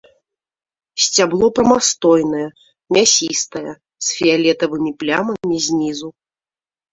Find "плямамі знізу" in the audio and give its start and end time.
5.05-6.09